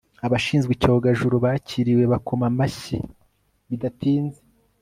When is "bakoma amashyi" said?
2.13-2.97